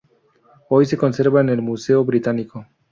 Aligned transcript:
Hoy 0.69 0.87
se 0.87 0.97
conserva 0.97 1.41
en 1.41 1.49
el 1.49 1.61
Museo 1.61 2.03
Británico. 2.03 2.65